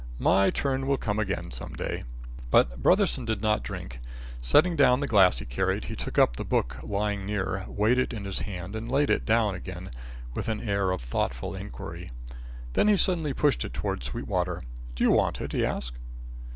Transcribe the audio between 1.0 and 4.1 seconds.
again some day." But Brotherson did not drink.